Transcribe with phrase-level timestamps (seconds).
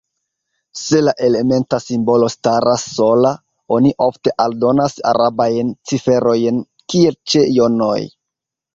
[0.83, 3.35] Se la elementa simbolo staras sola,
[3.79, 7.99] oni ofte aldonas arabajn ciferojn kiel ĉe jonoj.